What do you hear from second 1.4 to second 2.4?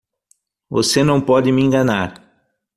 me enganar!